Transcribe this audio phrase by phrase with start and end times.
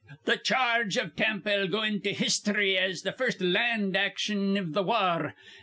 [0.25, 5.35] "Th' charge iv Tampa'll go into histhry as th' first land action iv th' war.